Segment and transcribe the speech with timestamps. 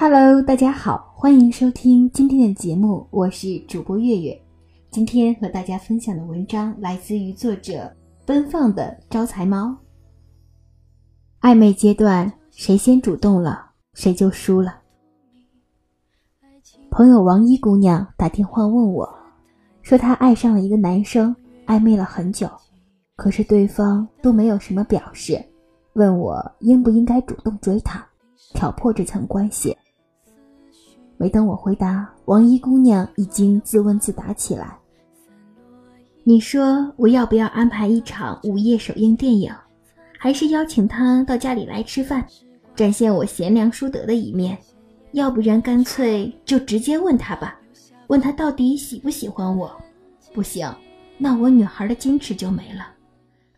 [0.00, 4.40] Hello，大家好，欢迎收听今天的节目，我是主播月月。
[4.90, 7.94] 今天和大家分享的文章来自于作者
[8.24, 9.76] 奔放的招财猫。
[11.42, 14.80] 暧昧阶段，谁先主动了，谁就输了。
[16.90, 19.06] 朋友王一姑娘打电话问我，
[19.82, 21.36] 说她爱上了一个男生，
[21.66, 22.48] 暧昧了很久，
[23.16, 25.38] 可是对方都没有什么表示，
[25.92, 28.02] 问我应不应该主动追他，
[28.54, 29.76] 挑破这层关系。
[31.20, 34.74] 没等我回答，王一姑娘已经自问自答起来。
[36.24, 39.54] 你说我要不要安排一场午夜首映电影，
[40.18, 42.26] 还是邀请他到家里来吃饭，
[42.74, 44.56] 展现我贤良淑德的一面？
[45.12, 47.60] 要不然干脆就直接问他吧，
[48.06, 49.70] 问他到底喜不喜欢我？
[50.32, 50.74] 不行，
[51.18, 52.86] 那我女孩的矜持就没了。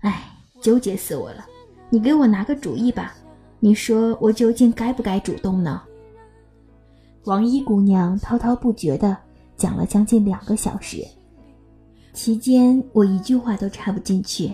[0.00, 0.24] 哎，
[0.60, 1.46] 纠结死我了！
[1.90, 3.14] 你给我拿个主意吧。
[3.60, 5.80] 你说我究竟该不该主动呢？
[7.24, 9.16] 王一姑娘滔滔不绝地
[9.56, 11.06] 讲了将近两个小时，
[12.12, 14.52] 期间我一句话都插不进去。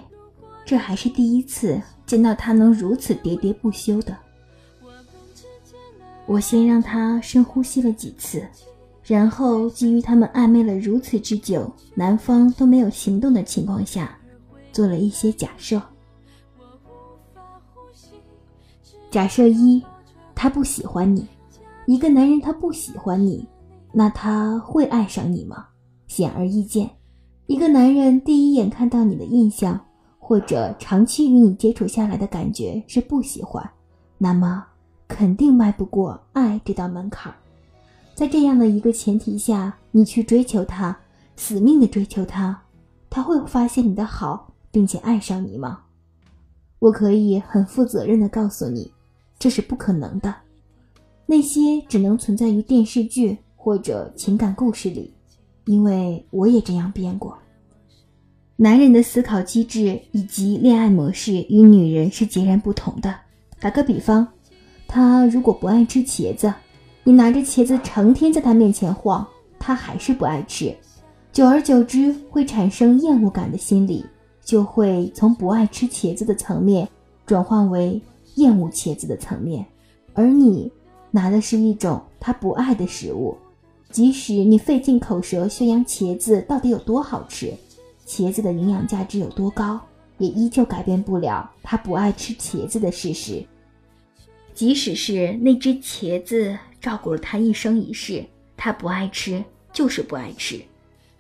[0.67, 4.15] 这还是第一次见到她能如此喋喋不休的。
[6.27, 8.47] 我先让她深呼吸了几次，
[9.03, 14.19] 然后基于他们暧昧了如此之久，男方都没有行动的情况下，
[14.73, 15.81] 做了一些假设。
[19.11, 19.83] 假设一，
[20.35, 21.27] 他不喜欢你。
[21.89, 23.49] 一个男人他不喜欢你，
[23.95, 25.65] 那他会爱上你吗？
[26.07, 26.91] 显而易见，
[27.47, 29.81] 一个男人第一眼看到你的印象，
[30.19, 33.67] 或者长期与你接触下来的感觉是不喜欢，
[34.19, 34.63] 那么
[35.09, 37.35] 肯定迈不过爱这道门槛。
[38.15, 40.95] 在这样的一个前提下，你去追求他，
[41.37, 42.61] 死命的追求他，
[43.09, 45.81] 他会发现你的好，并且爱上你吗？
[46.81, 48.93] 我可以很负责任的告诉你，
[49.39, 50.35] 这是不可能的。
[51.31, 55.13] 那些只能存在于电视剧或者情感故事里，
[55.67, 57.37] 因为我也这样编过。
[58.57, 63.15] 男人的思考机制以及恋爱模式与女人是截然不同的。
[63.61, 64.27] 打个比方，
[64.87, 66.51] 他如果不爱吃茄子，
[67.05, 69.29] 你拿着茄子成天在他面前晃，
[69.59, 70.75] 他还是不爱吃，
[71.31, 74.03] 久而久之会产生厌恶感的心理，
[74.43, 76.89] 就会从不爱吃茄子的层面
[77.27, 78.01] 转换为
[78.37, 79.63] 厌恶茄子的层面，
[80.15, 80.73] 而你。
[81.11, 83.37] 拿的是一种他不爱的食物，
[83.91, 87.53] 即使你费尽口舌宣扬茄子到底有多好吃，
[88.07, 89.81] 茄子的营养价值有多高，
[90.19, 93.45] 也依旧改变不了他不爱吃茄子的事实。
[94.55, 98.25] 即使是那只茄子照顾了他一生一世，
[98.57, 99.43] 他不爱吃
[99.73, 100.61] 就是不爱吃。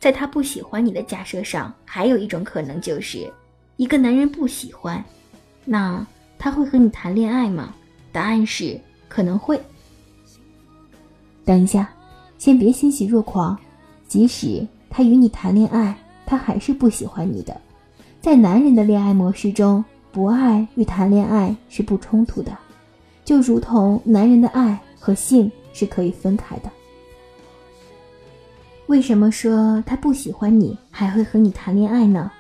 [0.00, 3.32] 在他不喜欢你的假设上，还有一种可能就是，
[3.76, 5.04] 一个男人不喜欢，
[5.64, 6.06] 那
[6.38, 7.74] 他会和你谈恋爱吗？
[8.12, 9.60] 答案是可能会。
[11.48, 11.88] 等一下，
[12.36, 13.58] 先别欣喜若狂。
[14.06, 17.58] 即使他与你谈恋爱，他还是不喜欢你的。
[18.20, 19.82] 在男人的恋爱模式中，
[20.12, 22.52] 不爱与谈恋爱是不冲突的，
[23.24, 26.70] 就如同男人的爱和性是可以分开的。
[28.88, 32.30] 为什么说他不喜欢你还会和你谈恋爱呢？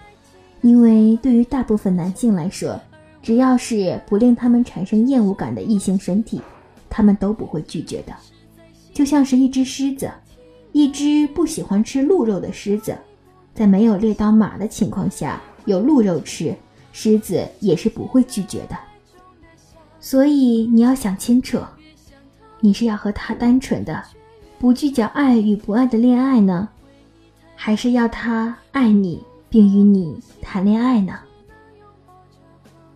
[0.60, 2.78] 因为对于大部分男性来说，
[3.22, 6.42] 只要是不令他们产生厌恶感的异性身体，
[6.90, 8.12] 他们都不会拒绝的。
[8.98, 10.10] 就像是一只狮子，
[10.72, 12.98] 一只不喜欢吃鹿肉的狮子，
[13.54, 16.52] 在没有猎到马的情况下，有鹿肉吃，
[16.90, 18.76] 狮子也是不会拒绝的。
[20.00, 21.60] 所以你要想清楚，
[22.58, 24.02] 你是要和他单纯的、
[24.58, 26.68] 不计较爱与不爱的恋爱呢，
[27.54, 31.20] 还是要他爱你并与你谈恋爱呢？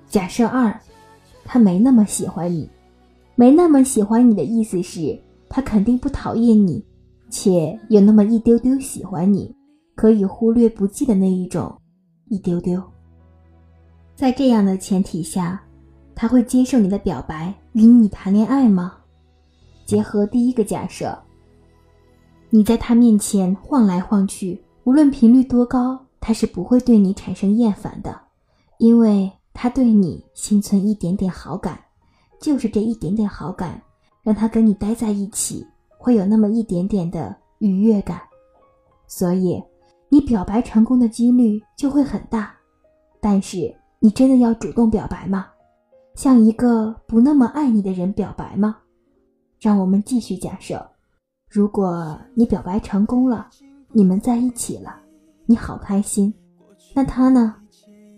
[0.08, 0.76] 假设二，
[1.44, 2.68] 他没那么喜欢你，
[3.36, 5.16] 没那么喜欢你的意思是。
[5.54, 6.82] 他肯定不讨厌你，
[7.28, 9.54] 且有那么一丢丢喜欢你，
[9.94, 11.78] 可以忽略不计的那一种，
[12.30, 12.82] 一丢丢。
[14.16, 15.62] 在这样的前提下，
[16.14, 18.94] 他会接受你的表白，与你谈恋爱吗？
[19.84, 21.14] 结合第一个假设，
[22.48, 28.18] 你在他面前晃来晃去，无论频率多高，他是不会对你产生厌烦的，
[28.78, 31.78] 因为他对你心存一点点好感，
[32.40, 33.82] 就是这一点点好感。
[34.22, 35.66] 让他跟你待在一起，
[35.98, 38.20] 会有那么一点点的愉悦感，
[39.06, 39.62] 所以
[40.08, 42.54] 你表白成功的几率就会很大。
[43.20, 45.46] 但是你真的要主动表白吗？
[46.14, 48.76] 向一个不那么爱你的人表白吗？
[49.60, 50.84] 让我们继续假设，
[51.48, 53.48] 如果你表白成功了，
[53.92, 54.96] 你们在一起了，
[55.46, 56.32] 你好开心，
[56.94, 57.56] 那他呢？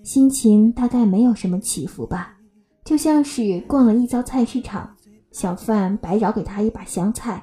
[0.02, 2.36] 心情大概没有什么起伏吧，
[2.84, 4.94] 就像是逛了一遭菜市场。
[5.34, 7.42] 小贩白饶给他一把香菜，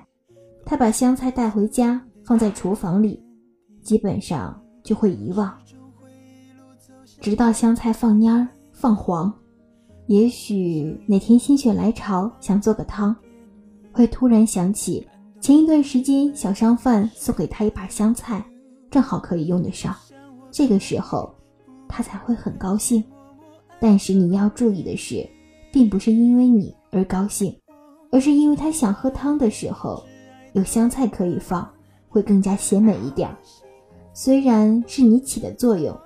[0.66, 3.22] 他把香菜带回家放在厨房里，
[3.84, 5.54] 基本上就会遗忘，
[7.20, 9.32] 直到香菜放蔫儿、放黄，
[10.08, 13.14] 也许哪天心血来潮想做个汤，
[13.92, 15.06] 会突然想起
[15.42, 18.42] 前一段时间小商贩送给他一把香菜，
[18.90, 19.94] 正好可以用得上，
[20.50, 21.30] 这个时候
[21.90, 23.04] 他才会很高兴。
[23.82, 25.30] 但是你要注意的是，
[25.74, 27.54] 并不是因为你而高兴，
[28.12, 30.04] 而是因为他想喝汤的时候，
[30.54, 31.68] 有香菜可以放，
[32.10, 33.30] 会更加鲜美一点。
[34.13, 35.98] 虽然是你起的作用，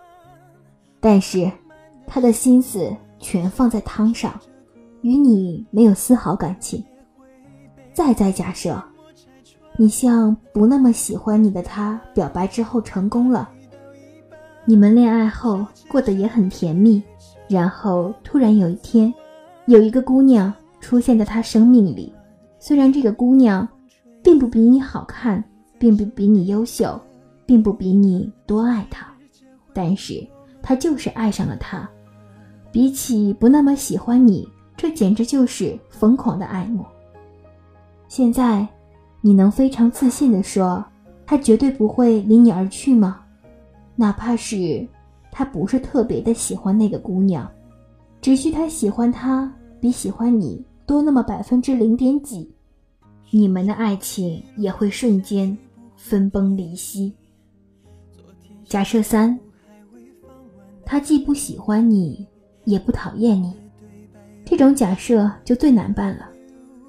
[0.99, 1.51] 但是
[2.05, 4.39] 他的心思全放在汤上，
[5.01, 6.83] 与你没有丝毫感情。
[7.91, 8.79] 再再假设，
[9.75, 13.49] 你向不那么喜欢你的他表白之后成功了，
[14.65, 17.01] 你们恋爱后过得也很甜蜜。
[17.47, 19.13] 然后突然有一天，
[19.65, 20.53] 有一个姑娘
[20.85, 22.13] 出现在他生命里。
[22.59, 23.67] 虽然这个姑娘
[24.21, 25.43] 并不比你好看，
[25.79, 27.01] 并不比你优秀，
[27.43, 29.11] 并不比你多爱他，
[29.73, 30.23] 但是
[30.61, 31.89] 他就是爱上了他。
[32.71, 34.47] 比起不那么喜欢你，
[34.77, 36.85] 这简直就是疯狂的爱慕。
[38.07, 38.67] 现在，
[39.21, 40.85] 你能非常自信地说，
[41.25, 43.21] 他绝对不会离你而去吗？
[43.95, 44.87] 哪怕是。
[45.31, 47.51] 他不是特别的喜欢那个姑娘，
[48.21, 49.51] 只需他喜欢她
[49.81, 52.53] 比喜欢你多那么百分之零点几，
[53.31, 55.57] 你们的爱情也会瞬间
[55.95, 57.13] 分崩离析。
[58.65, 59.39] 假设三，
[60.85, 62.27] 他既不喜欢你，
[62.63, 63.53] 也不讨厌你，
[64.43, 66.29] 这种假设就最难办了。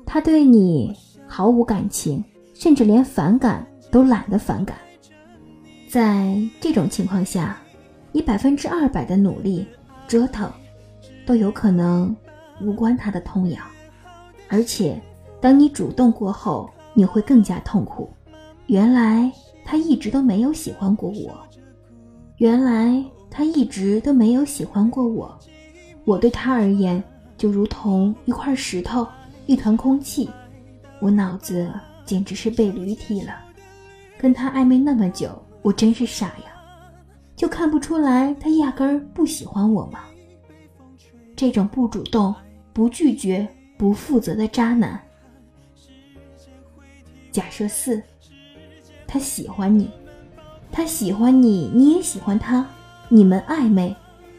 [0.04, 0.94] 他对你
[1.26, 2.22] 毫无感情，
[2.54, 4.76] 甚至连反感都懒得反感。
[5.88, 7.60] 在这种情况下。
[8.12, 9.66] 你百分之二百的努力
[10.08, 10.50] 折腾，
[11.26, 12.16] 都有可能
[12.62, 13.62] 无关他的痛痒，
[14.48, 15.00] 而且
[15.40, 18.10] 当你主动过后，你会更加痛苦。
[18.66, 19.30] 原来
[19.64, 21.38] 他一直都没有喜欢过我，
[22.38, 25.38] 原来他一直都没有喜欢过我，
[26.04, 27.02] 我对他而言
[27.36, 29.06] 就如同一块石头，
[29.46, 30.28] 一团空气，
[31.00, 31.70] 我脑子
[32.04, 33.34] 简直是被驴踢了。
[34.18, 35.30] 跟他暧昧那么久，
[35.62, 36.54] 我真是傻呀。
[37.36, 40.00] 就看不出来他压根儿不喜欢我吗？
[41.36, 42.34] 这种不主动、
[42.72, 45.00] 不拒绝、不负责的渣男。
[47.30, 48.02] 假设四，
[49.06, 49.90] 他喜欢你，
[50.72, 52.66] 他喜欢你，你也喜欢他，
[53.08, 53.94] 你们暧昧，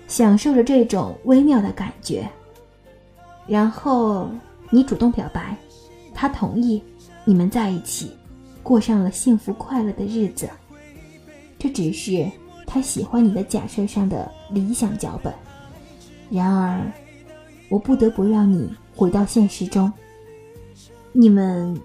[0.07, 2.27] 享受着这种微妙的感觉。
[3.45, 4.29] 然后
[4.69, 5.55] 你主动表白，
[6.13, 6.81] 他同意，
[7.23, 8.11] 你们在一起，
[8.63, 10.49] 过上了幸福快乐的日子。
[11.59, 12.29] 这只是。
[12.69, 15.33] 他喜欢你的假设上的理想脚本，
[16.29, 16.81] 然而，
[17.69, 19.91] 我不得不让你回到现实中。
[21.11, 21.75] 你们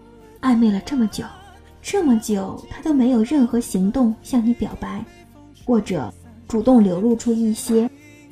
[0.40, 1.24] 暧昧了这么久，
[1.80, 5.04] 这么久，他都没有任何行动向你表白，
[5.64, 6.12] 或者
[6.46, 7.90] 主动流露出一些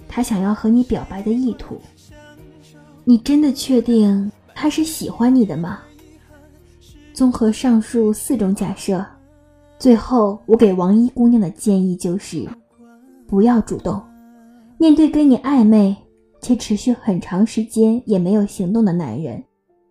[0.08, 1.80] 他想要和你表白的意图。
[3.04, 5.80] 你真的确定他是喜欢你的吗？
[7.12, 9.04] 综合上述四种假设。
[9.78, 12.46] 最后，我给王一姑娘的建议就是，
[13.26, 13.98] 不要主动
[14.76, 15.96] 面对跟你暧昧
[16.40, 19.42] 且持续很长时间也没有行动的男人，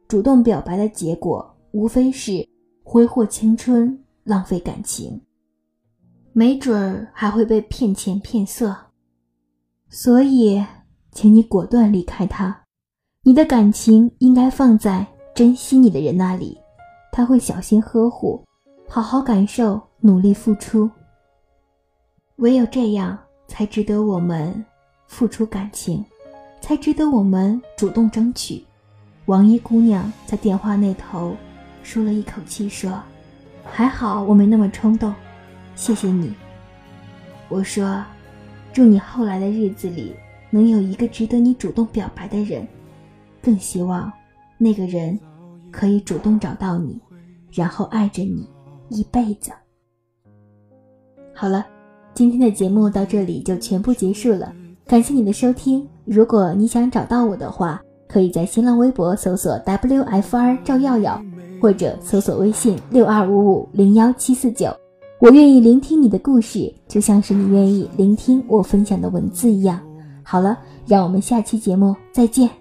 [0.08, 2.48] 主动表白的结果无非是
[2.84, 5.22] 挥霍青春、浪费感情，
[6.34, 8.76] 没准儿还会被骗钱骗色。
[9.90, 10.64] 所以，
[11.12, 12.64] 请你果断离开他。
[13.24, 16.58] 你的感情应该放在珍惜你的人那里，
[17.12, 18.44] 他会小心呵护。
[18.88, 20.90] 好好感受，努力付出。
[22.38, 24.66] 唯有这样，才值得我们
[25.08, 26.04] 付出感情，
[26.62, 28.64] 才值得我们主动争取。
[29.26, 31.36] 王一姑娘在电话那头
[31.84, 33.02] 舒了一口气，说
[33.64, 35.14] ：“还好我没那么冲动，
[35.76, 36.34] 谢谢你。”
[37.50, 38.04] 我说
[38.74, 40.16] ：“祝你后来的日子里
[40.50, 42.68] 能有一个值得你主动表白的人，
[43.42, 44.12] 更希望
[44.58, 45.20] 那个人
[45.72, 47.00] 可以主动找到你，
[47.52, 48.48] 然后爱着你。”
[48.90, 49.52] 一辈子。
[51.32, 51.64] 好了，
[52.16, 54.52] 今天的节目到这里就全部结束了，
[54.88, 55.88] 感谢你的收听。
[56.10, 61.22] 如果你想找到我的话，可以在新浪微博搜索 WFR 赵耀耀，
[61.62, 64.76] 或者搜索微信六二五五零幺七四九。
[65.20, 69.80] 我愿意聆听你的故事，就像是你愿意聆听我分享的文字一样。
[70.24, 72.59] 好了，让我们下期节目再见。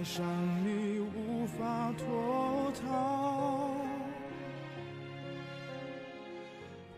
[0.00, 0.24] 爱上
[0.64, 3.68] 你无法脱逃，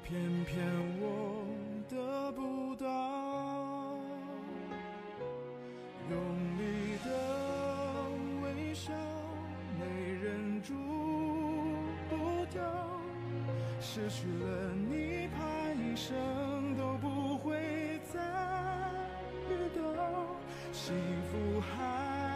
[0.04, 0.64] 偏偏
[1.00, 1.44] 我
[1.90, 2.87] 得不到，
[6.09, 6.16] 用
[6.59, 7.11] 力的
[8.44, 8.92] 微笑，
[9.80, 9.85] 没
[10.23, 10.73] 忍住
[12.09, 12.62] 不掉，
[13.80, 18.21] 失去了你，怕一生都不会再
[19.50, 19.82] 遇到，
[20.71, 20.94] 幸
[21.32, 22.32] 福还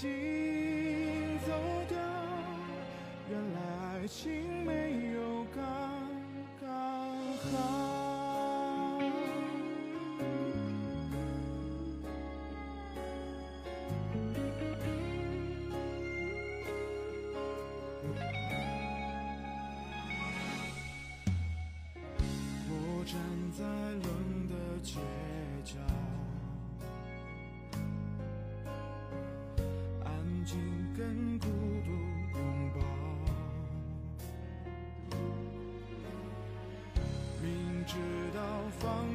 [0.00, 0.08] 经
[1.40, 1.52] 走
[1.88, 1.98] 掉，
[3.28, 3.58] 原来
[4.00, 4.87] 爱情没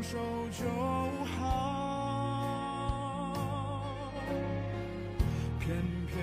[0.04, 0.18] 手
[0.52, 0.66] 就
[1.26, 1.42] 好，
[5.62, 5.70] 偏
[6.08, 6.14] 偏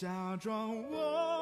[0.00, 1.37] 假装我